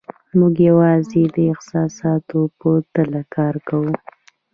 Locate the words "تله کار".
2.93-3.55